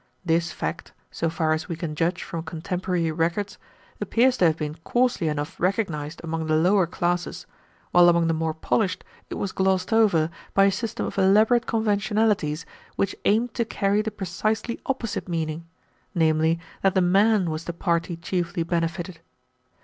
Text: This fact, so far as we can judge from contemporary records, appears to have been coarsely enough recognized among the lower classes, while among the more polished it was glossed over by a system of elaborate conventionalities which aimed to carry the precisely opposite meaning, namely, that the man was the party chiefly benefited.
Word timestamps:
This 0.25 0.51
fact, 0.51 0.93
so 1.11 1.29
far 1.29 1.53
as 1.53 1.69
we 1.69 1.75
can 1.75 1.93
judge 1.93 2.23
from 2.23 2.41
contemporary 2.41 3.11
records, 3.11 3.59
appears 4.01 4.35
to 4.37 4.45
have 4.45 4.57
been 4.57 4.73
coarsely 4.83 5.27
enough 5.27 5.59
recognized 5.59 6.21
among 6.23 6.47
the 6.47 6.55
lower 6.55 6.87
classes, 6.87 7.45
while 7.91 8.09
among 8.09 8.25
the 8.25 8.33
more 8.33 8.55
polished 8.55 9.03
it 9.29 9.35
was 9.35 9.51
glossed 9.51 9.93
over 9.93 10.31
by 10.55 10.65
a 10.65 10.71
system 10.71 11.05
of 11.05 11.19
elaborate 11.19 11.67
conventionalities 11.67 12.65
which 12.95 13.15
aimed 13.25 13.53
to 13.53 13.63
carry 13.63 14.01
the 14.01 14.09
precisely 14.09 14.81
opposite 14.87 15.29
meaning, 15.29 15.67
namely, 16.15 16.59
that 16.81 16.95
the 16.95 17.01
man 17.01 17.51
was 17.51 17.65
the 17.65 17.71
party 17.73 18.17
chiefly 18.17 18.63
benefited. 18.63 19.19